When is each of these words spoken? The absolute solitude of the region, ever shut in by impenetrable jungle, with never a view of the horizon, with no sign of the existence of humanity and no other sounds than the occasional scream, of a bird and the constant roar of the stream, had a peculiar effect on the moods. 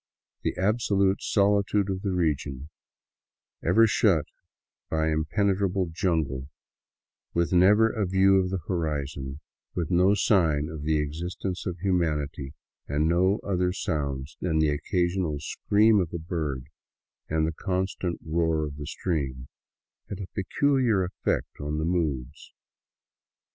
The 0.41 0.55
absolute 0.57 1.21
solitude 1.21 1.87
of 1.87 2.01
the 2.01 2.09
region, 2.09 2.69
ever 3.63 3.85
shut 3.85 4.25
in 4.25 4.25
by 4.89 5.11
impenetrable 5.11 5.89
jungle, 5.91 6.49
with 7.35 7.53
never 7.53 7.91
a 7.91 8.07
view 8.07 8.37
of 8.39 8.49
the 8.49 8.61
horizon, 8.67 9.41
with 9.75 9.91
no 9.91 10.15
sign 10.15 10.69
of 10.69 10.81
the 10.81 10.97
existence 10.97 11.67
of 11.67 11.77
humanity 11.81 12.55
and 12.87 13.07
no 13.07 13.41
other 13.43 13.71
sounds 13.71 14.37
than 14.41 14.57
the 14.57 14.69
occasional 14.69 15.39
scream, 15.39 15.99
of 15.99 16.11
a 16.11 16.17
bird 16.17 16.65
and 17.29 17.45
the 17.45 17.53
constant 17.53 18.19
roar 18.25 18.65
of 18.65 18.77
the 18.77 18.87
stream, 18.87 19.49
had 20.09 20.19
a 20.19 20.25
peculiar 20.33 21.03
effect 21.03 21.59
on 21.59 21.77
the 21.77 21.85
moods. 21.85 22.53